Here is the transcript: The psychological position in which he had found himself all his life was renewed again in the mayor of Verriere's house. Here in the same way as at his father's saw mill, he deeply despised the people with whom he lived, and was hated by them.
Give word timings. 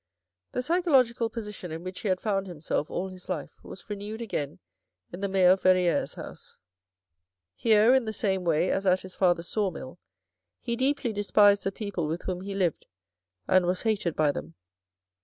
The 0.53 0.63
psychological 0.63 1.29
position 1.29 1.71
in 1.71 1.83
which 1.83 1.99
he 1.99 2.07
had 2.07 2.19
found 2.19 2.47
himself 2.47 2.89
all 2.89 3.09
his 3.09 3.29
life 3.29 3.59
was 3.63 3.87
renewed 3.87 4.19
again 4.19 4.57
in 5.13 5.21
the 5.21 5.27
mayor 5.29 5.51
of 5.51 5.61
Verriere's 5.61 6.15
house. 6.15 6.57
Here 7.53 7.93
in 7.93 8.05
the 8.05 8.11
same 8.11 8.43
way 8.43 8.71
as 8.71 8.87
at 8.87 9.01
his 9.01 9.13
father's 9.13 9.49
saw 9.49 9.69
mill, 9.69 9.99
he 10.59 10.75
deeply 10.75 11.13
despised 11.13 11.65
the 11.65 11.71
people 11.71 12.07
with 12.07 12.23
whom 12.23 12.41
he 12.41 12.55
lived, 12.55 12.87
and 13.47 13.67
was 13.67 13.83
hated 13.83 14.15
by 14.15 14.31
them. 14.31 14.55